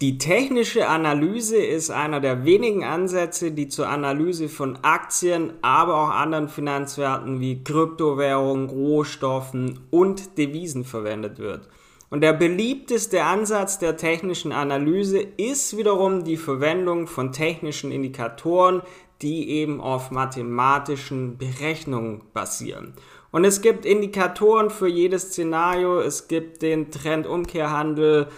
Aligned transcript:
Die 0.00 0.16
technische 0.16 0.86
Analyse 0.86 1.56
ist 1.56 1.90
einer 1.90 2.20
der 2.20 2.44
wenigen 2.44 2.84
Ansätze, 2.84 3.50
die 3.50 3.66
zur 3.66 3.88
Analyse 3.88 4.48
von 4.48 4.78
Aktien, 4.82 5.54
aber 5.60 5.96
auch 5.96 6.10
anderen 6.10 6.48
Finanzwerten 6.48 7.40
wie 7.40 7.64
Kryptowährungen, 7.64 8.68
Rohstoffen 8.68 9.80
und 9.90 10.38
Devisen 10.38 10.84
verwendet 10.84 11.40
wird. 11.40 11.68
Und 12.10 12.20
der 12.20 12.32
beliebteste 12.32 13.24
Ansatz 13.24 13.80
der 13.80 13.96
technischen 13.96 14.52
Analyse 14.52 15.18
ist 15.18 15.76
wiederum 15.76 16.22
die 16.22 16.36
Verwendung 16.36 17.08
von 17.08 17.32
technischen 17.32 17.90
Indikatoren, 17.90 18.82
die 19.20 19.50
eben 19.50 19.80
auf 19.80 20.12
mathematischen 20.12 21.38
Berechnungen 21.38 22.22
basieren. 22.32 22.94
Und 23.32 23.44
es 23.44 23.62
gibt 23.62 23.84
Indikatoren 23.84 24.70
für 24.70 24.86
jedes 24.86 25.32
Szenario. 25.32 25.98
Es 25.98 26.28
gibt 26.28 26.62
den 26.62 26.92
Trendumkehrhandel, 26.92 28.28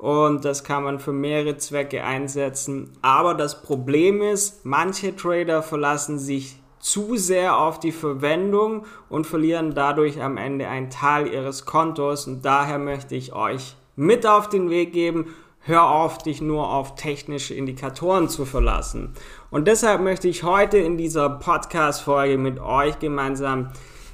und 0.00 0.46
das 0.46 0.64
kann 0.64 0.84
man 0.84 0.98
für 0.98 1.12
mehrere 1.12 1.58
Zwecke 1.58 2.02
einsetzen. 2.02 2.90
Aber 3.02 3.34
das 3.34 3.60
Problem 3.60 4.22
ist, 4.22 4.64
manche 4.64 5.14
Trader 5.14 5.62
verlassen 5.62 6.18
sich 6.18 6.56
zu 6.78 7.16
sehr 7.16 7.58
auf 7.58 7.78
die 7.78 7.92
Verwendung 7.92 8.86
und 9.10 9.26
verlieren 9.26 9.74
dadurch 9.74 10.22
am 10.22 10.38
Ende 10.38 10.68
einen 10.68 10.88
Teil 10.88 11.26
ihres 11.26 11.66
Kontos. 11.66 12.26
Und 12.26 12.46
daher 12.46 12.78
möchte 12.78 13.14
ich 13.14 13.34
euch 13.34 13.76
mit 13.94 14.26
auf 14.26 14.48
den 14.48 14.70
Weg 14.70 14.94
geben, 14.94 15.34
hör 15.60 15.90
auf, 15.90 16.16
dich 16.16 16.40
nur 16.40 16.70
auf 16.70 16.94
technische 16.94 17.52
Indikatoren 17.52 18.30
zu 18.30 18.46
verlassen. 18.46 19.12
Und 19.50 19.68
deshalb 19.68 20.00
möchte 20.00 20.28
ich 20.28 20.44
heute 20.44 20.78
in 20.78 20.96
dieser 20.96 21.28
Podcast-Folge 21.28 22.38
mit 22.38 22.58
euch 22.58 22.98
gemeinsam 23.00 23.68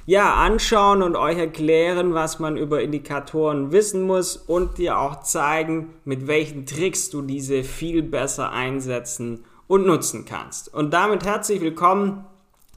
ja, 0.07 0.35
anschauen 0.35 1.03
und 1.03 1.17
euch 1.17 1.37
erklären, 1.37 2.13
was 2.13 2.39
man 2.39 2.55
über 2.55 2.81
Indikatoren 2.81 3.73
wissen 3.73 4.03
muss 4.03 4.37
und 4.37 4.77
dir 4.77 4.97
auch 4.97 5.21
zeigen, 5.21 5.95
mit 6.05 6.27
welchen 6.27 6.65
Tricks 6.65 7.09
du 7.09 7.21
diese 7.21 7.65
viel 7.65 8.03
besser 8.03 8.53
einsetzen 8.53 9.43
und 9.67 9.85
nutzen 9.85 10.23
kannst. 10.23 10.73
Und 10.73 10.91
damit 10.91 11.25
herzlich 11.25 11.59
willkommen 11.59 12.25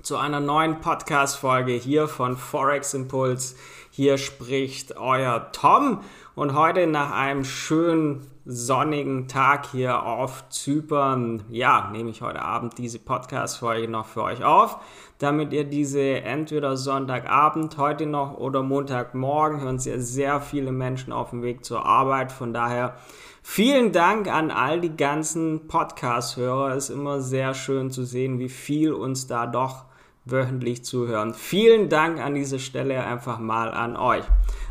zu 0.03 0.17
einer 0.17 0.41
neuen 0.41 0.81
Podcast-Folge 0.81 1.75
hier 1.75 2.09
von 2.09 2.37
Forex 2.37 2.95
Impulse. 2.95 3.55
Hier 4.01 4.17
spricht 4.17 4.97
euer 4.97 5.53
Tom 5.53 6.01
und 6.34 6.55
heute 6.55 6.87
nach 6.87 7.11
einem 7.11 7.45
schönen 7.45 8.27
sonnigen 8.47 9.29
Tag 9.29 9.67
hier 9.67 10.05
auf 10.05 10.48
Zypern, 10.48 11.43
ja, 11.51 11.91
nehme 11.93 12.09
ich 12.09 12.23
heute 12.23 12.41
Abend 12.41 12.78
diese 12.78 12.98
Podcast-Folge 12.98 13.89
noch 13.89 14.06
für 14.06 14.23
euch 14.23 14.43
auf, 14.43 14.78
damit 15.19 15.53
ihr 15.53 15.65
diese 15.65 16.01
entweder 16.01 16.78
Sonntagabend 16.78 17.77
heute 17.77 18.06
noch 18.06 18.39
oder 18.39 18.62
Montagmorgen 18.62 19.61
hören 19.61 19.78
sehr, 19.78 20.01
sehr 20.01 20.41
viele 20.41 20.73
Menschen 20.73 21.12
auf 21.12 21.28
dem 21.28 21.43
Weg 21.43 21.62
zur 21.67 21.84
Arbeit. 21.84 22.33
Von 22.33 22.55
daher 22.55 22.95
vielen 23.43 23.93
Dank 23.93 24.28
an 24.28 24.51
all 24.51 24.81
die 24.81 24.97
ganzen 24.97 25.69
Podcast-Hörer. 25.69 26.75
Es 26.75 26.89
ist 26.89 26.97
immer 26.97 27.21
sehr 27.21 27.53
schön 27.53 27.91
zu 27.91 28.05
sehen, 28.05 28.39
wie 28.39 28.48
viel 28.48 28.95
uns 28.95 29.27
da 29.27 29.47
doch 29.47 29.90
wöchentlich 30.31 30.84
zuhören. 30.84 31.34
Vielen 31.34 31.89
Dank 31.89 32.20
an 32.20 32.34
dieser 32.34 32.59
Stelle 32.59 33.05
einfach 33.05 33.39
mal 33.39 33.70
an 33.70 33.97
euch. 33.97 34.25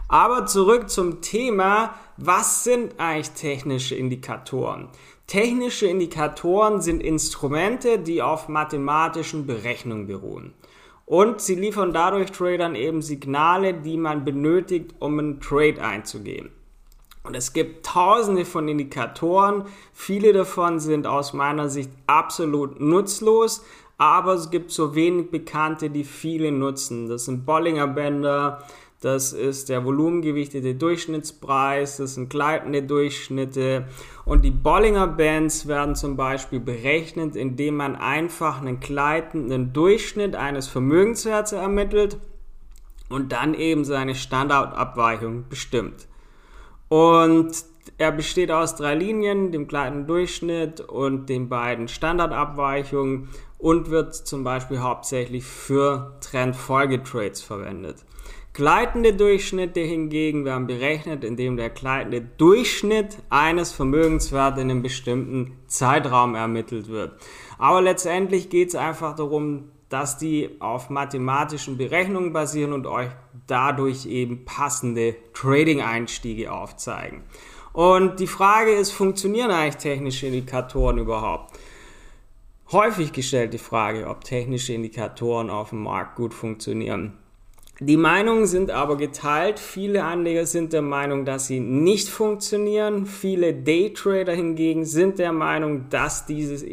Aber 0.07 0.45
zurück 0.45 0.89
zum 0.89 1.21
Thema, 1.21 1.93
was 2.17 2.63
sind 2.63 2.99
eigentlich 2.99 3.31
technische 3.31 3.95
Indikatoren? 3.95 4.89
Technische 5.27 5.85
Indikatoren 5.85 6.81
sind 6.81 7.03
Instrumente, 7.03 7.99
die 7.99 8.21
auf 8.21 8.49
mathematischen 8.49 9.45
Berechnungen 9.45 10.07
beruhen. 10.07 10.53
Und 11.05 11.41
sie 11.41 11.55
liefern 11.55 11.93
dadurch 11.93 12.31
Tradern 12.31 12.75
eben 12.75 13.01
Signale, 13.01 13.73
die 13.75 13.97
man 13.97 14.25
benötigt, 14.25 14.95
um 14.99 15.19
einen 15.19 15.39
Trade 15.39 15.81
einzugehen. 15.83 16.49
Und 17.23 17.35
es 17.35 17.53
gibt 17.53 17.85
tausende 17.85 18.45
von 18.45 18.67
Indikatoren. 18.67 19.65
Viele 19.93 20.33
davon 20.33 20.79
sind 20.79 21.05
aus 21.05 21.33
meiner 21.33 21.69
Sicht 21.69 21.91
absolut 22.07 22.79
nutzlos, 22.79 23.63
aber 23.99 24.33
es 24.33 24.49
gibt 24.49 24.71
so 24.71 24.95
wenig 24.95 25.29
bekannte, 25.29 25.89
die 25.89 26.05
viele 26.05 26.51
nutzen. 26.51 27.09
Das 27.09 27.25
sind 27.25 27.45
Bollinger 27.45 27.87
Bänder, 27.87 28.63
das 29.01 29.33
ist 29.33 29.69
der 29.69 29.83
volumengewichtete 29.83 30.73
Durchschnittspreis, 30.75 31.97
das 31.97 32.15
sind 32.15 32.29
gleitende 32.29 32.81
Durchschnitte 32.81 33.87
und 34.25 34.43
die 34.43 34.51
Bollinger 34.51 35.07
Bands 35.07 35.67
werden 35.67 35.95
zum 35.95 36.15
Beispiel 36.15 36.61
berechnet, 36.61 37.35
indem 37.35 37.75
man 37.75 37.97
einfach 37.97 38.61
einen 38.61 38.79
gleitenden 38.79 39.73
Durchschnitt 39.73 40.35
eines 40.35 40.67
Vermögenswerts 40.67 41.51
ermittelt 41.51 42.17
und 43.09 43.33
dann 43.33 43.53
eben 43.53 43.83
seine 43.83 44.15
Standardabweichung 44.15 45.45
bestimmt. 45.49 46.07
Und 46.87 47.51
er 47.97 48.11
besteht 48.11 48.51
aus 48.51 48.75
drei 48.75 48.95
Linien, 48.95 49.51
dem 49.51 49.67
gleitenden 49.67 50.07
Durchschnitt 50.07 50.79
und 50.81 51.27
den 51.27 51.49
beiden 51.49 51.87
Standardabweichungen 51.87 53.29
und 53.59 53.91
wird 53.91 54.15
zum 54.15 54.43
Beispiel 54.43 54.79
hauptsächlich 54.79 55.43
für 55.43 56.17
Trendfolgetrades 56.21 57.41
verwendet. 57.41 57.97
Gleitende 58.53 59.13
Durchschnitte 59.13 59.81
hingegen 59.81 60.43
werden 60.43 60.65
berechnet, 60.65 61.23
indem 61.23 61.55
der 61.55 61.69
gleitende 61.69 62.21
Durchschnitt 62.21 63.19
eines 63.29 63.71
Vermögenswertes 63.71 64.61
in 64.61 64.71
einem 64.71 64.81
bestimmten 64.81 65.57
Zeitraum 65.67 66.33
ermittelt 66.35 66.87
wird. 66.87 67.13
Aber 67.57 67.81
letztendlich 67.81 68.49
geht 68.49 68.69
es 68.69 68.75
einfach 68.75 69.15
darum, 69.15 69.71
dass 69.89 70.17
die 70.17 70.49
auf 70.59 70.89
mathematischen 70.89 71.77
Berechnungen 71.77 72.33
basieren 72.33 72.73
und 72.73 72.87
euch 72.87 73.09
dadurch 73.47 74.05
eben 74.05 74.45
passende 74.45 75.15
Trading-Einstiege 75.33 76.51
aufzeigen. 76.51 77.23
Und 77.73 78.19
die 78.19 78.27
Frage 78.27 78.71
ist, 78.71 78.91
funktionieren 78.91 79.51
eigentlich 79.51 79.77
technische 79.77 80.27
Indikatoren 80.27 80.97
überhaupt? 80.97 81.57
Häufig 82.71 83.13
gestellte 83.13 83.57
Frage, 83.57 84.07
ob 84.07 84.23
technische 84.23 84.73
Indikatoren 84.73 85.49
auf 85.49 85.69
dem 85.69 85.83
Markt 85.83 86.15
gut 86.15 86.33
funktionieren. 86.33 87.13
Die 87.81 87.97
Meinungen 87.97 88.45
sind 88.45 88.71
aber 88.71 88.97
geteilt. 88.97 89.57
Viele 89.57 90.03
Anleger 90.03 90.45
sind 90.45 90.73
der 90.73 90.81
Meinung, 90.81 91.23
dass 91.23 91.47
sie 91.47 91.61
nicht 91.61 92.09
funktionieren. 92.09 93.05
Viele 93.05 93.53
Daytrader 93.53 94.33
hingegen 94.33 94.83
sind 94.83 95.17
der 95.17 95.31
Meinung, 95.31 95.87
dass 95.89 96.25
dieses, 96.25 96.65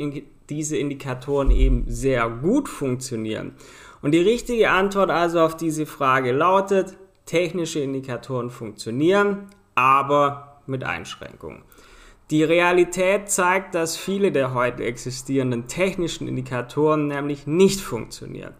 diese 0.50 0.76
Indikatoren 0.76 1.52
eben 1.52 1.84
sehr 1.86 2.28
gut 2.28 2.68
funktionieren. 2.68 3.54
Und 4.02 4.12
die 4.12 4.20
richtige 4.20 4.70
Antwort 4.70 5.10
also 5.10 5.40
auf 5.40 5.56
diese 5.56 5.86
Frage 5.86 6.32
lautet, 6.32 6.96
technische 7.24 7.78
Indikatoren 7.78 8.50
funktionieren, 8.50 9.46
aber 9.76 10.60
mit 10.66 10.82
Einschränkungen. 10.82 11.62
Die 12.30 12.42
Realität 12.42 13.30
zeigt, 13.30 13.76
dass 13.76 13.96
viele 13.96 14.32
der 14.32 14.52
heute 14.52 14.82
existierenden 14.82 15.68
technischen 15.68 16.26
Indikatoren 16.26 17.06
nämlich 17.06 17.46
nicht 17.46 17.80
funktionieren. 17.80 18.54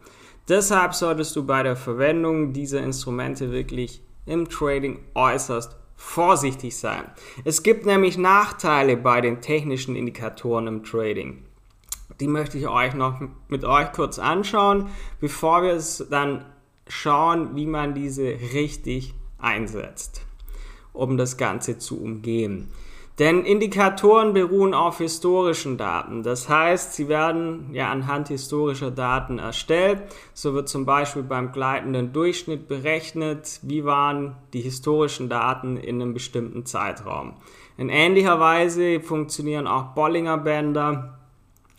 Deshalb 0.48 0.94
solltest 0.94 1.34
du 1.34 1.44
bei 1.44 1.64
der 1.64 1.74
Verwendung 1.74 2.52
dieser 2.52 2.80
Instrumente 2.80 3.50
wirklich 3.50 4.02
im 4.24 4.48
Trading 4.48 5.00
äußerst 5.14 5.76
vorsichtig 5.96 6.76
sein. 6.76 7.10
Es 7.44 7.64
gibt 7.64 7.86
nämlich 7.86 8.18
Nachteile 8.18 8.96
bei 8.96 9.20
den 9.20 9.40
technischen 9.40 9.96
Indikatoren 9.96 10.68
im 10.68 10.84
Trading. 10.84 11.42
Die 12.20 12.28
möchte 12.28 12.58
ich 12.58 12.68
euch 12.68 12.94
noch 12.94 13.20
mit 13.48 13.64
euch 13.64 13.90
kurz 13.90 14.20
anschauen, 14.20 14.90
bevor 15.20 15.64
wir 15.64 15.72
es 15.72 16.06
dann 16.08 16.44
schauen, 16.86 17.56
wie 17.56 17.66
man 17.66 17.94
diese 17.94 18.22
richtig 18.52 19.14
einsetzt, 19.38 20.24
um 20.92 21.16
das 21.16 21.36
Ganze 21.36 21.78
zu 21.78 22.00
umgehen. 22.00 22.68
Denn 23.18 23.46
Indikatoren 23.46 24.34
beruhen 24.34 24.74
auf 24.74 24.98
historischen 24.98 25.78
Daten. 25.78 26.22
Das 26.22 26.50
heißt, 26.50 26.92
sie 26.92 27.08
werden 27.08 27.70
ja 27.72 27.90
anhand 27.90 28.28
historischer 28.28 28.90
Daten 28.90 29.38
erstellt. 29.38 30.02
So 30.34 30.52
wird 30.52 30.68
zum 30.68 30.84
Beispiel 30.84 31.22
beim 31.22 31.50
gleitenden 31.50 32.12
Durchschnitt 32.12 32.68
berechnet, 32.68 33.60
wie 33.62 33.86
waren 33.86 34.36
die 34.52 34.60
historischen 34.60 35.30
Daten 35.30 35.78
in 35.78 36.02
einem 36.02 36.12
bestimmten 36.12 36.66
Zeitraum. 36.66 37.34
In 37.78 37.88
ähnlicher 37.88 38.38
Weise 38.38 39.00
funktionieren 39.00 39.66
auch 39.66 39.94
Bollinger 39.94 40.36
Bänder. 40.36 41.18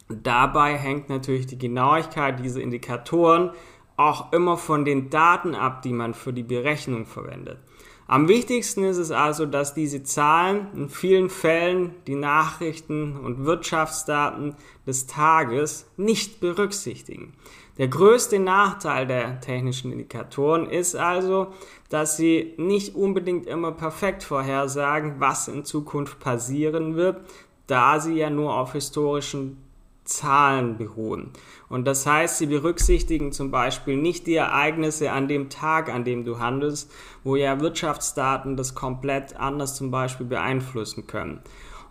Dabei 0.09 0.75
hängt 0.75 1.09
natürlich 1.09 1.45
die 1.45 1.59
Genauigkeit 1.59 2.39
dieser 2.39 2.61
Indikatoren 2.61 3.51
auch 3.95 4.31
immer 4.31 4.57
von 4.57 4.85
den 4.85 5.11
Daten 5.11 5.53
ab, 5.53 5.83
die 5.83 5.93
man 5.93 6.15
für 6.15 6.33
die 6.33 6.43
Berechnung 6.43 7.05
verwendet. 7.05 7.59
Am 8.09 8.29
wichtigsten 8.29 8.85
ist 8.85 8.97
es 8.97 9.11
also, 9.11 9.45
dass 9.45 9.73
diese 9.73 10.01
Zahlen 10.01 10.67
in 10.73 10.89
vielen 10.89 11.29
Fällen 11.29 11.93
die 12.07 12.15
Nachrichten 12.15 13.17
und 13.17 13.43
Wirtschaftsdaten 13.43 14.55
des 14.85 15.07
Tages 15.07 15.91
nicht 15.97 16.39
berücksichtigen. 16.39 17.33
Der 17.77 17.89
größte 17.89 18.39
Nachteil 18.39 19.05
der 19.07 19.41
technischen 19.41 19.91
Indikatoren 19.91 20.69
ist 20.69 20.95
also, 20.95 21.47
dass 21.89 22.15
sie 22.15 22.53
nicht 22.57 22.95
unbedingt 22.95 23.45
immer 23.45 23.73
perfekt 23.73 24.23
vorhersagen, 24.23 25.19
was 25.19 25.49
in 25.49 25.65
Zukunft 25.65 26.19
passieren 26.19 26.95
wird, 26.95 27.19
da 27.67 27.99
sie 27.99 28.15
ja 28.15 28.29
nur 28.29 28.55
auf 28.55 28.71
historischen 28.71 29.66
Zahlen 30.07 30.77
beruhen. 30.77 31.31
Und 31.69 31.85
das 31.85 32.05
heißt, 32.05 32.37
sie 32.37 32.47
berücksichtigen 32.47 33.31
zum 33.31 33.51
Beispiel 33.51 33.97
nicht 33.97 34.25
die 34.25 34.35
Ereignisse 34.35 35.11
an 35.11 35.27
dem 35.27 35.49
Tag, 35.49 35.89
an 35.89 36.05
dem 36.05 36.23
du 36.23 36.39
handelst, 36.39 36.91
wo 37.23 37.35
ja 37.35 37.59
Wirtschaftsdaten 37.59 38.55
das 38.55 38.73
komplett 38.73 39.35
anders 39.37 39.75
zum 39.75 39.91
Beispiel 39.91 40.25
beeinflussen 40.25 41.07
können. 41.07 41.41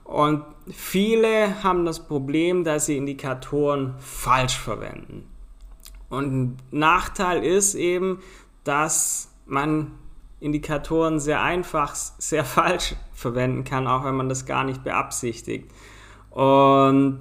Und 0.04 0.44
viele 0.70 1.62
haben 1.62 1.84
das 1.84 2.06
Problem, 2.06 2.64
dass 2.64 2.86
sie 2.86 2.96
Indikatoren 2.96 3.94
falsch 3.98 4.56
verwenden. 4.56 5.28
Und 6.08 6.32
ein 6.32 6.56
Nachteil 6.70 7.44
ist 7.44 7.74
eben, 7.74 8.20
dass 8.64 9.30
man 9.46 9.92
Indikatoren 10.40 11.18
sehr 11.18 11.42
einfach, 11.42 11.94
sehr 11.94 12.44
falsch 12.46 12.94
verwenden 13.12 13.64
kann, 13.64 13.86
auch 13.86 14.04
wenn 14.04 14.14
man 14.14 14.28
das 14.28 14.46
gar 14.46 14.64
nicht 14.64 14.84
beabsichtigt. 14.84 15.70
Und 16.30 17.20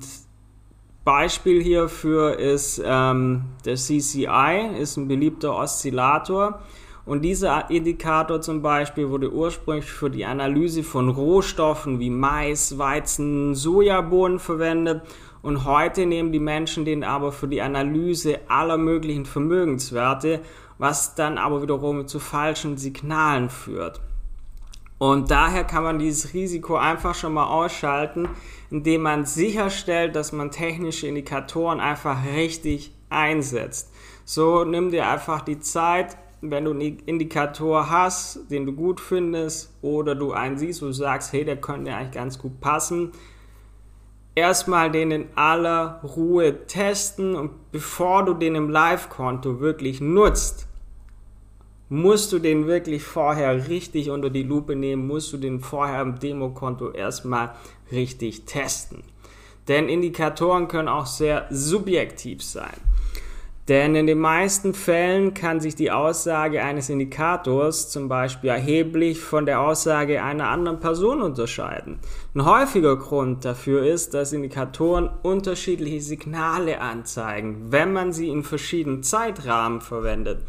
Beispiel 1.06 1.62
hierfür 1.62 2.40
ist 2.40 2.82
ähm, 2.84 3.44
der 3.64 3.76
CCI, 3.76 4.76
ist 4.80 4.98
ein 4.98 5.08
beliebter 5.08 5.56
Oszillator. 5.56 6.62
Und 7.06 7.22
dieser 7.22 7.70
Indikator 7.70 8.42
zum 8.42 8.64
Beispiel 8.64 9.12
wurde 9.12 9.32
ursprünglich 9.32 9.86
für 9.86 10.10
die 10.10 10.26
Analyse 10.26 10.82
von 10.82 11.10
Rohstoffen 11.10 12.00
wie 12.00 12.10
Mais, 12.10 12.80
Weizen, 12.80 13.54
Sojabohnen 13.54 14.40
verwendet. 14.40 15.04
Und 15.44 15.64
heute 15.66 16.08
nehmen 16.08 16.32
die 16.32 16.40
Menschen 16.40 16.86
den 16.86 17.04
aber 17.04 17.32
für 17.32 17.48
die 17.48 17.62
Analyse 17.62 18.40
aller 18.48 18.80
möglichen 18.80 19.28
Vermögenswerte, 19.28 20.42
was 20.80 21.14
dann 21.14 21.38
aber 21.38 21.62
wiederum 21.62 22.08
zu 22.08 22.18
falschen 22.18 22.78
Signalen 22.78 23.52
führt. 23.52 24.02
Und 24.98 25.30
daher 25.30 25.66
kann 25.66 25.84
man 25.84 26.00
dieses 26.00 26.34
Risiko 26.34 26.76
einfach 26.78 27.16
schon 27.16 27.34
mal 27.34 27.48
ausschalten, 27.48 28.30
indem 28.72 29.02
man 29.02 29.26
sicherstellt, 29.26 30.16
dass 30.16 30.32
man 30.32 30.52
technische 30.52 31.08
Indikatoren 31.08 31.80
einfach 31.80 32.26
richtig 32.26 32.94
einsetzt. 33.10 33.94
So 34.24 34.64
nimm 34.64 34.92
dir 34.92 35.10
einfach 35.10 35.42
die 35.42 35.60
Zeit, 35.60 36.18
wenn 36.42 36.66
du 36.66 36.72
einen 36.72 37.00
Indikator 37.00 37.90
hast, 37.90 38.50
den 38.50 38.66
du 38.66 38.74
gut 38.74 39.00
findest 39.00 39.74
oder 39.82 40.16
du 40.16 40.32
einen 40.32 40.58
siehst, 40.58 40.82
wo 40.82 40.88
du 40.88 40.94
sagst, 40.94 41.34
hey, 41.34 41.44
der 41.44 41.58
könnte 41.58 41.94
eigentlich 41.94 42.12
ganz 42.12 42.40
gut 42.40 42.60
passen, 42.62 43.12
erstmal 44.36 44.92
den 44.92 45.12
in 45.12 45.28
aller 45.36 46.02
Ruhe 46.04 46.68
testen 46.68 47.36
und 47.36 47.72
bevor 47.72 48.26
du 48.26 48.34
den 48.34 48.56
im 48.56 48.70
Live-Konto 48.70 49.60
wirklich 49.60 50.02
nutzt, 50.02 50.65
musst 51.90 52.32
du 52.32 52.40
den 52.40 52.68
wirklich 52.68 53.04
vorher 53.04 53.68
richtig 53.68 54.10
unter 54.10 54.30
die 54.30 54.44
Lupe 54.44 54.76
nehmen, 54.76 55.08
musst 55.08 55.32
du 55.34 55.38
den 55.38 55.60
vorher 55.60 56.02
im 56.02 56.20
Demokonto 56.20 56.92
erstmal 56.92 57.52
richtig 57.92 58.46
testen. 58.46 59.04
Denn 59.68 59.90
Indikatoren 59.90 60.68
können 60.68 60.88
auch 60.88 61.06
sehr 61.06 61.48
subjektiv 61.50 62.44
sein. 62.44 62.76
Denn 63.68 63.96
in 63.96 64.06
den 64.06 64.20
meisten 64.20 64.76
Fällen 64.76 65.34
kann 65.34 65.60
sich 65.60 65.74
die 65.74 65.90
Aussage 65.90 66.64
eines 66.64 66.90
Indikators 66.90 67.90
zum 67.90 68.08
Beispiel 68.08 68.52
erheblich 68.52 69.20
von 69.20 69.48
der 69.48 69.60
Aussage 69.60 70.22
einer 70.22 70.50
anderen 70.50 70.80
Person 70.80 71.24
unterscheiden. 71.24 71.98
Ein 72.36 72.46
häufiger 72.46 72.96
Grund 72.96 73.44
dafür 73.44 73.84
ist, 73.84 74.14
dass 74.14 74.34
Indikatoren 74.34 75.10
unterschiedliche 75.24 76.02
Signale 76.02 76.80
anzeigen, 76.80 77.72
wenn 77.72 77.92
man 77.92 78.14
sie 78.14 78.30
in 78.30 78.44
verschiedenen 78.44 79.02
Zeitrahmen 79.02 79.82
verwendet. 79.82 80.44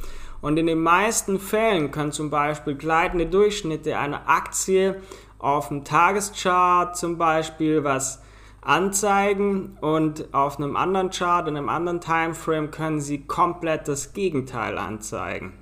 Und 0.46 0.58
in 0.60 0.69
den 0.69 0.81
meisten 0.81 1.40
Fällen 1.40 1.90
können 1.90 2.12
zum 2.12 2.31
Beispiel 2.31 2.76
gleitende 2.76 3.26
Durchschnitte 3.26 3.98
einer 3.98 4.28
Aktie 4.28 5.02
auf 5.40 5.66
dem 5.70 5.82
Tageschart 5.82 6.96
zum 6.96 7.19
Beispiel 7.19 7.82
was 7.82 8.22
anzeigen 8.60 9.76
und 9.81 10.32
auf 10.32 10.60
einem 10.60 10.76
anderen 10.76 11.10
Chart, 11.10 11.48
in 11.48 11.56
einem 11.56 11.69
anderen 11.69 12.00
Timeframe 12.00 12.70
können 12.70 13.00
sie 13.00 13.26
komplett 13.26 13.88
das 13.88 14.12
Gegenteil 14.12 14.78
anzeigen. 14.78 15.52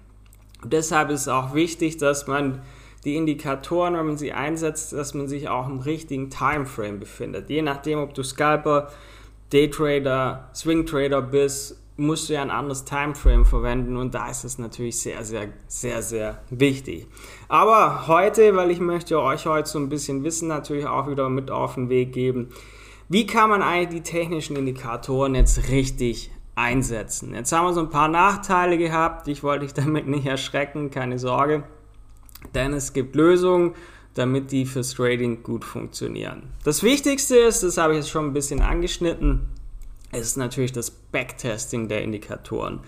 Und 0.63 0.75
deshalb 0.75 1.09
ist 1.09 1.23
es 1.23 1.29
auch 1.29 1.55
wichtig, 1.55 1.97
dass 1.97 2.27
man 2.27 2.61
die 3.07 3.17
Indikatoren, 3.17 3.95
wenn 3.95 4.05
man 4.05 4.19
sie 4.19 4.35
einsetzt, 4.35 4.93
dass 4.93 5.15
man 5.15 5.29
sich 5.29 5.49
auch 5.49 5.67
im 5.67 5.79
richtigen 5.79 6.29
Timeframe 6.29 7.01
befindet. 7.01 7.49
Je 7.49 7.63
nachdem, 7.63 8.01
ob 8.01 8.13
du 8.13 8.23
Scalper, 8.23 8.91
Daytrader, 9.51 10.51
Swingtrader 10.55 11.23
bist, 11.23 11.81
musst 11.97 12.29
du 12.29 12.35
ja 12.35 12.43
ein 12.43 12.51
anderes 12.51 12.85
Timeframe 12.85 13.45
verwenden 13.45 13.97
und 13.97 14.15
da 14.15 14.29
ist 14.29 14.45
es 14.45 14.59
natürlich 14.59 14.99
sehr, 14.99 15.25
sehr, 15.25 15.49
sehr, 15.69 16.03
sehr 16.03 16.43
wichtig. 16.51 17.07
Aber 17.49 18.09
heute, 18.09 18.57
weil 18.57 18.71
ich 18.71 18.81
möchte 18.81 19.21
euch 19.21 19.47
heute 19.47 19.69
so 19.69 19.79
ein 19.79 19.89
bisschen 19.89 20.25
Wissen 20.25 20.49
natürlich 20.49 20.87
auch 20.87 21.09
wieder 21.09 21.29
mit 21.29 21.51
auf 21.51 21.75
den 21.75 21.89
Weg 21.89 22.13
geben, 22.13 22.51
wie 23.09 23.27
kann 23.27 23.51
man 23.51 23.63
eigentlich 23.63 24.03
die 24.03 24.11
technischen 24.11 24.57
Indikatoren 24.57 25.35
jetzt 25.35 25.69
richtig 25.69 26.33
einsetzen? 26.57 27.35
Jetzt 27.35 27.53
haben 27.53 27.67
wir 27.67 27.75
so 27.75 27.81
ein 27.81 27.91
paar 27.91 28.09
Nachteile 28.09 28.79
gehabt. 28.79 29.29
Ich 29.29 29.43
wollte 29.43 29.67
dich 29.67 29.75
damit 29.85 30.09
nicht 30.09 30.27
erschrecken, 30.27 30.91
keine 30.91 31.19
Sorge. 31.19 31.65
Denn 32.55 32.73
es 32.73 32.93
gibt 32.93 33.15
Lösungen, 33.15 33.75
damit 34.15 34.53
die 34.53 34.65
fürs 34.67 34.95
Trading 34.95 35.43
gut 35.43 35.65
funktionieren. 35.65 36.51
Das 36.65 36.83
Wichtigste 36.83 37.37
ist, 37.37 37.63
das 37.63 37.79
habe 37.79 37.93
ich 37.93 38.01
jetzt 38.01 38.11
schon 38.11 38.27
ein 38.27 38.33
bisschen 38.33 38.63
angeschnitten, 38.63 39.49
ist 40.15 40.37
natürlich 40.37 40.73
das 40.73 40.91
Backtesting 40.91 41.89
der 41.89 42.03
Indikatoren. 42.03 42.81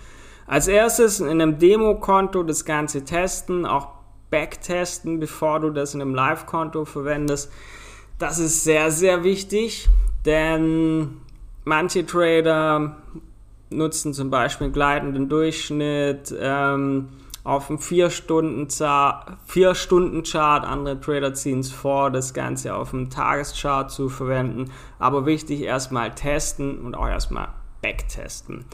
Als 0.47 0.69
erstes 0.69 1.21
in 1.21 1.29
einem 1.29 1.59
Demokonto 1.59 2.43
das 2.43 2.65
Ganze 2.65 3.05
testen, 3.05 3.67
auch 3.67 3.89
backtesten, 4.31 5.19
bevor 5.21 5.61
du 5.61 5.71
das 5.71 5.95
in 5.95 6.03
einem 6.03 6.15
Live-Konto 6.15 6.85
verwendest. 6.85 7.51
Das 8.19 8.39
ist 8.39 8.65
sehr, 8.65 8.91
sehr 8.91 9.25
wichtig. 9.25 9.89
Denn 10.25 11.21
manche 11.65 12.05
Trader 12.07 12.97
nutzen 13.71 14.13
zum 14.13 14.31
Beispiel 14.31 14.71
gleitenden 14.71 15.29
Durchschnitt 15.29 16.35
ähm, 16.39 17.09
auf 17.47 17.71
einem 17.71 17.79
4-Stunden-Chart. 17.79 20.65
Andere 20.65 21.01
Trader 21.01 21.33
ziehen 21.33 21.61
es 21.61 21.71
vor, 21.71 22.11
das 22.11 22.35
Ganze 22.35 22.75
auf 22.75 22.93
einem 22.93 23.09
Tageschart 23.09 23.93
zu 23.93 24.09
verwenden. 24.09 24.73
Aber 24.99 25.27
wichtig, 25.27 25.63
erstmal 25.63 26.13
testen 26.13 26.81
und 26.81 26.97
auch 26.97 27.07
erstmal 27.07 27.51
backtesten. 27.83 28.65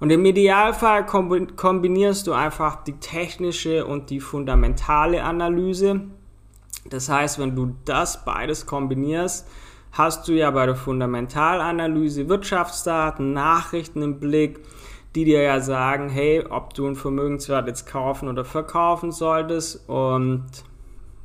Und 0.00 0.08
im 0.10 0.24
Idealfall 0.24 1.04
kombinierst 1.04 2.26
du 2.26 2.32
einfach 2.32 2.82
die 2.84 2.94
technische 2.94 3.84
und 3.84 4.08
die 4.08 4.20
fundamentale 4.20 5.22
Analyse. 5.22 6.00
Das 6.88 7.10
heißt, 7.10 7.38
wenn 7.38 7.54
du 7.54 7.74
das 7.84 8.24
beides 8.24 8.64
kombinierst, 8.66 9.46
hast 9.92 10.26
du 10.26 10.32
ja 10.32 10.50
bei 10.50 10.64
der 10.64 10.74
Fundamentalanalyse 10.74 12.30
Wirtschaftsdaten, 12.30 13.34
Nachrichten 13.34 14.00
im 14.00 14.18
Blick, 14.18 14.60
die 15.14 15.24
dir 15.24 15.42
ja 15.42 15.60
sagen, 15.60 16.08
hey, 16.08 16.44
ob 16.48 16.74
du 16.74 16.86
einen 16.86 16.96
Vermögenswert 16.96 17.68
jetzt 17.68 17.86
kaufen 17.86 18.28
oder 18.28 18.44
verkaufen 18.44 19.12
solltest. 19.12 19.88
Und 19.88 20.44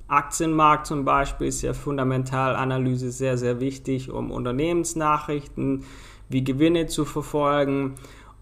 Aktienmarkt 0.07 0.87
zum 0.87 1.05
Beispiel 1.05 1.47
ist 1.47 1.61
ja 1.61 1.73
Fundamentalanalyse 1.73 3.11
sehr, 3.11 3.37
sehr 3.37 3.59
wichtig, 3.59 4.09
um 4.11 4.31
Unternehmensnachrichten 4.31 5.83
wie 6.29 6.43
Gewinne 6.43 6.87
zu 6.87 7.05
verfolgen. 7.05 7.95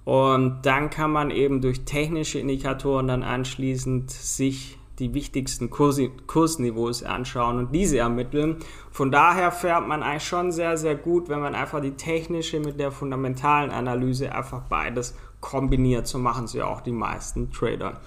Und 0.04 0.60
dann 0.64 0.90
kann 0.90 1.12
man 1.12 1.32
eben 1.32 1.62
durch 1.62 1.86
technische 1.86 2.40
Indikatoren 2.40 3.08
dann 3.08 3.24
anschließend 3.24 4.12
sich 4.12 4.78
die 5.00 5.14
wichtigsten 5.14 5.70
Kurs, 5.70 6.00
Kursniveaus 6.28 7.04
anschauen 7.04 7.58
und 7.58 7.76
diese 7.76 7.98
ermitteln. 7.98 8.58
Von 8.92 9.12
daher 9.12 9.52
fährt 9.52 9.88
man 9.88 10.04
eigentlich 10.04 10.24
schon 10.24 10.52
sehr, 10.52 10.78
sehr 10.78 10.96
gut, 10.96 11.28
wenn 11.28 11.42
man 11.42 11.54
einfach 11.54 11.82
die 11.82 11.92
technische 11.92 12.60
mit 12.60 12.80
der 12.80 12.92
fundamentalen 12.92 13.72
Analyse 13.72 14.34
einfach 14.34 14.62
beides 14.70 15.16
kombiniert. 15.42 16.08
So 16.08 16.18
machen 16.18 16.48
sie 16.48 16.62
auch 16.62 16.82
die 16.82 16.92
meisten 16.92 17.52
Trader. 17.52 18.02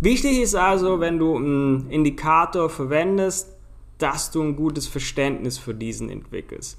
Wichtig 0.00 0.40
ist 0.40 0.54
also, 0.54 1.00
wenn 1.00 1.18
du 1.18 1.36
einen 1.36 1.90
Indikator 1.90 2.70
verwendest, 2.70 3.54
dass 3.98 4.30
du 4.30 4.42
ein 4.42 4.54
gutes 4.54 4.86
Verständnis 4.86 5.58
für 5.58 5.74
diesen 5.74 6.08
entwickelst. 6.08 6.78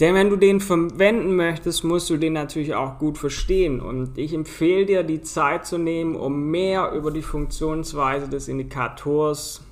Denn 0.00 0.14
wenn 0.14 0.30
du 0.30 0.36
den 0.36 0.60
verwenden 0.60 1.36
möchtest, 1.36 1.84
musst 1.84 2.10
du 2.10 2.16
den 2.16 2.34
natürlich 2.34 2.74
auch 2.74 2.98
gut 2.98 3.18
verstehen. 3.18 3.80
Und 3.80 4.18
ich 4.18 4.34
empfehle 4.34 4.86
dir, 4.86 5.02
die 5.02 5.22
Zeit 5.22 5.66
zu 5.66 5.78
nehmen, 5.78 6.16
um 6.16 6.50
mehr 6.50 6.92
über 6.92 7.10
die 7.10 7.22
Funktionsweise 7.22 8.28
des 8.28 8.48
Indikators 8.48 9.64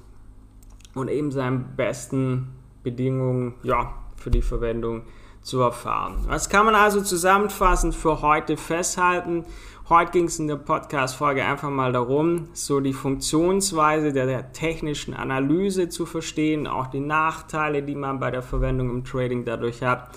und 0.94 1.09
eben 1.09 1.30
seinen 1.30 1.76
besten 1.76 2.49
Bedingungen 2.83 3.54
ja, 3.62 3.94
für 4.16 4.30
die 4.30 4.42
Verwendung 4.42 5.02
zu 5.02 5.24
erfahren. 5.52 6.24
Was 6.26 6.48
kann 6.48 6.64
man 6.64 6.74
also 6.74 7.02
zusammenfassend 7.02 7.94
für 7.94 8.22
heute 8.22 8.56
festhalten? 8.56 9.44
Heute 9.90 10.12
ging 10.12 10.24
es 10.24 10.38
in 10.38 10.48
der 10.48 10.56
Podcast-Folge 10.56 11.44
einfach 11.44 11.68
mal 11.68 11.92
darum, 11.92 12.48
so 12.54 12.80
die 12.80 12.94
Funktionsweise 12.94 14.14
der, 14.14 14.24
der, 14.24 14.52
technischen 14.52 15.12
Analyse 15.12 15.90
zu 15.90 16.06
verstehen, 16.06 16.66
auch 16.66 16.86
die 16.86 17.00
Nachteile, 17.00 17.82
die 17.82 17.94
man 17.94 18.18
bei 18.18 18.30
der 18.30 18.40
Verwendung 18.40 18.88
im 18.88 19.04
Trading 19.04 19.44
dadurch 19.44 19.82
hat 19.82 20.08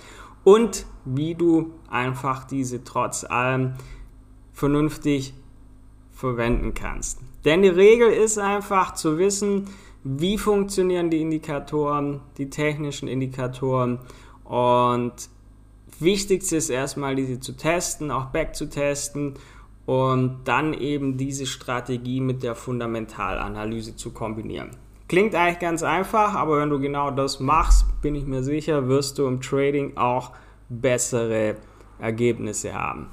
und 0.46 0.86
wie 1.03 1.36
du 1.36 1.74
einfach 1.89 2.46
diese 2.46 2.86
trotz 2.86 3.25
allem 3.25 3.74
vernünftig 4.53 5.34
verwenden 6.13 6.74
kannst. 6.74 7.19
Denn 7.43 7.62
die 7.62 7.67
Regel 7.67 8.10
ist 8.10 8.39
einfach 8.39 8.93
zu 8.93 9.17
wissen, 9.17 9.67
wie 10.05 10.38
funktionieren 10.38 11.10
die 11.10 11.22
Indikatoren, 11.22 12.22
die 12.38 12.50
technischen 12.50 13.10
Indikatoren 13.10 14.00
und 14.48 15.13
wichtigste 16.00 16.56
ist 16.56 16.70
erstmal, 16.70 17.16
diese 17.16 17.39
zu 17.39 17.54
testen, 17.54 18.12
auch 18.12 18.27
back 18.27 18.56
zu 18.56 18.70
testen 18.70 19.36
und 19.86 20.39
dann 20.46 20.74
eben 20.74 21.18
diese 21.18 21.46
Strategie 21.46 22.22
mit 22.22 22.44
der 22.44 22.56
Fundamentalanalyse 22.56 23.96
zu 23.96 24.12
kombinieren. 24.12 24.72
Klingt 25.08 25.36
eigentlich 25.36 25.60
ganz 25.60 25.84
einfach, 25.84 26.34
aber 26.34 26.60
wenn 26.60 26.70
du 26.70 26.80
genau 26.80 27.12
das 27.12 27.39
machst, 27.39 27.86
bin 28.01 28.16
ich 28.16 28.25
mir 28.25 28.44
sicher, 28.44 28.89
wirst 28.89 29.18
du 29.18 29.27
im 29.27 29.42
Trading 29.42 29.96
auch 29.96 30.32
bessere 30.70 31.56
Ergebnisse 32.00 32.74
haben. 32.74 33.08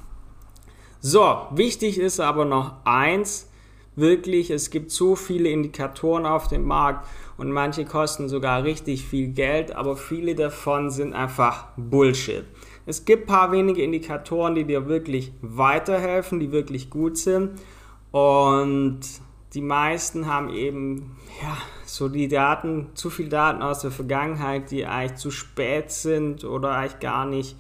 So, 1.01 1.37
wichtig 1.53 1.99
ist 1.99 2.19
aber 2.19 2.45
noch 2.45 2.75
eins, 2.85 3.49
wirklich, 3.97 4.51
es 4.51 4.71
gibt 4.71 4.91
so 4.91 5.17
viele 5.17 5.49
Indikatoren 5.49 6.27
auf 6.27 6.49
dem 6.49 6.65
Markt 6.65 7.07
und 7.37 7.51
manche 7.51 7.85
kosten 7.85 8.29
sogar 8.29 8.65
richtig 8.65 9.05
viel 9.05 9.29
Geld, 9.29 9.75
aber 9.75 9.97
viele 9.97 10.35
davon 10.35 10.91
sind 10.91 11.13
einfach 11.13 11.69
Bullshit. 11.77 12.45
Es 12.87 13.05
gibt 13.05 13.25
ein 13.25 13.27
paar 13.27 13.53
wenige 13.53 13.83
Indikatoren, 13.83 14.55
die 14.55 14.65
dir 14.65 14.89
wirklich 14.89 15.33
weiterhelfen, 15.41 16.41
die 16.41 16.53
wirklich 16.53 16.91
gut 16.91 17.17
sind 17.17 17.61
und 18.11 19.01
die 19.55 19.63
meisten 19.63 20.27
haben 20.27 20.53
eben 20.53 21.17
ja, 21.41 21.57
so 21.87 22.09
die 22.09 22.29
Daten, 22.29 22.89
zu 22.95 23.09
viel 23.09 23.29
Daten 23.29 23.63
aus 23.63 23.81
der 23.81 23.93
Vergangenheit, 23.93 24.71
die 24.71 24.85
eigentlich 24.85 25.15
zu 25.15 25.31
spät 25.31 25.93
sind 25.93 26.45
oder 26.45 26.73
eigentlich 26.73 26.99
gar 26.99 27.25
nicht 27.25 27.57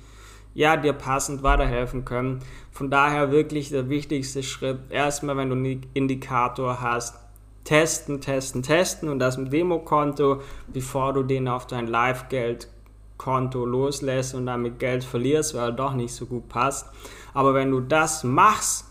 ja, 0.54 0.76
dir 0.76 0.92
passend 0.92 1.42
weiterhelfen 1.42 2.04
können. 2.04 2.40
Von 2.70 2.90
daher 2.90 3.30
wirklich 3.30 3.70
der 3.70 3.88
wichtigste 3.88 4.42
Schritt, 4.42 4.78
erstmal, 4.90 5.36
wenn 5.36 5.50
du 5.50 5.56
einen 5.56 5.86
Indikator 5.94 6.80
hast, 6.80 7.18
testen, 7.64 8.20
testen, 8.20 8.62
testen 8.62 9.08
und 9.08 9.18
das 9.18 9.36
im 9.36 9.50
Demokonto, 9.50 10.40
bevor 10.68 11.12
du 11.12 11.22
den 11.22 11.48
auf 11.48 11.66
dein 11.66 11.86
Live-Geld-Konto 11.86 13.64
loslässt 13.64 14.34
und 14.34 14.46
damit 14.46 14.78
Geld 14.78 15.02
verlierst, 15.02 15.54
weil 15.54 15.70
er 15.70 15.72
doch 15.72 15.94
nicht 15.94 16.14
so 16.14 16.26
gut 16.26 16.48
passt. 16.48 16.88
Aber 17.32 17.54
wenn 17.54 17.70
du 17.70 17.80
das 17.80 18.22
machst, 18.22 18.86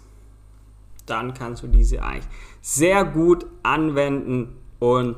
dann 1.06 1.34
kannst 1.34 1.64
du 1.64 1.68
diese 1.68 2.04
eigentlich 2.04 2.28
sehr 2.62 3.06
gut 3.06 3.46
anwenden 3.62 4.58
und 4.80 5.18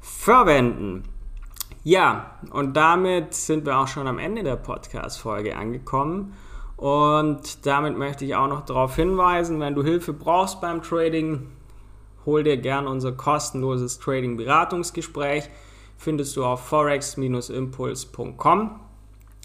verwenden. 0.00 1.04
Ja, 1.88 2.32
und 2.50 2.76
damit 2.76 3.32
sind 3.32 3.64
wir 3.64 3.78
auch 3.78 3.88
schon 3.88 4.08
am 4.08 4.18
Ende 4.18 4.42
der 4.42 4.56
Podcast-Folge 4.56 5.56
angekommen. 5.56 6.34
Und 6.76 7.64
damit 7.64 7.96
möchte 7.96 8.26
ich 8.26 8.34
auch 8.34 8.48
noch 8.48 8.66
darauf 8.66 8.94
hinweisen, 8.94 9.58
wenn 9.58 9.74
du 9.74 9.82
Hilfe 9.82 10.12
brauchst 10.12 10.60
beim 10.60 10.82
Trading, 10.82 11.46
hol 12.26 12.42
dir 12.42 12.58
gerne 12.58 12.90
unser 12.90 13.12
kostenloses 13.12 13.98
Trading-Beratungsgespräch. 14.00 15.48
Findest 15.96 16.36
du 16.36 16.44
auf 16.44 16.60
forex-impuls.com. 16.66 18.80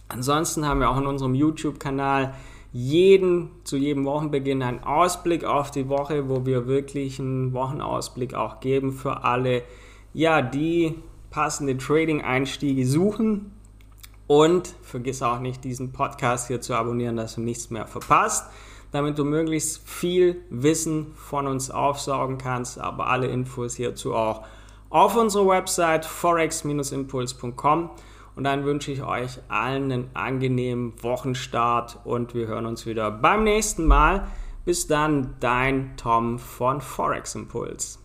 Ansonsten 0.09 0.67
haben 0.67 0.81
wir 0.81 0.89
auch 0.89 0.97
in 0.97 1.07
unserem 1.07 1.35
YouTube-Kanal 1.35 2.33
jeden, 2.73 3.51
zu 3.63 3.77
jedem 3.77 4.03
Wochenbeginn 4.03 4.61
einen 4.63 4.83
Ausblick 4.83 5.45
auf 5.45 5.71
die 5.71 5.87
Woche, 5.87 6.27
wo 6.27 6.45
wir 6.45 6.67
wirklich 6.67 7.21
einen 7.21 7.53
Wochenausblick 7.53 8.33
auch 8.33 8.59
geben 8.59 8.91
für 8.91 9.23
alle, 9.23 9.63
ja, 10.13 10.41
die 10.41 11.01
passende 11.33 11.77
Trading-Einstiege 11.77 12.85
suchen. 12.85 13.51
Und 14.27 14.73
vergiss 14.83 15.21
auch 15.21 15.39
nicht, 15.39 15.63
diesen 15.65 15.91
Podcast 15.91 16.47
hier 16.47 16.61
zu 16.61 16.75
abonnieren, 16.75 17.17
dass 17.17 17.35
du 17.35 17.41
nichts 17.41 17.69
mehr 17.69 17.87
verpasst, 17.87 18.45
damit 18.91 19.17
du 19.17 19.25
möglichst 19.25 19.87
viel 19.87 20.41
Wissen 20.49 21.13
von 21.15 21.47
uns 21.47 21.69
aufsaugen 21.71 22.37
kannst. 22.37 22.79
Aber 22.79 23.07
alle 23.07 23.27
Infos 23.27 23.75
hierzu 23.75 24.13
auch 24.13 24.43
auf 24.89 25.17
unserer 25.17 25.47
Website 25.47 26.05
forex-impuls.com. 26.05 27.89
Und 28.35 28.43
dann 28.43 28.63
wünsche 28.63 28.91
ich 28.91 29.03
euch 29.03 29.39
allen 29.49 29.91
einen 29.91 30.09
angenehmen 30.13 30.93
Wochenstart 31.01 31.99
und 32.03 32.33
wir 32.33 32.47
hören 32.47 32.65
uns 32.65 32.85
wieder 32.85 33.11
beim 33.11 33.43
nächsten 33.43 33.85
Mal. 33.85 34.27
Bis 34.65 34.87
dann, 34.87 35.35
dein 35.39 35.97
Tom 35.97 36.39
von 36.39 36.79
Forex 36.79 37.35
Impuls. 37.35 38.02